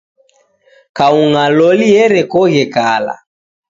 [0.97, 3.15] Kaung'a loli erekoghe kala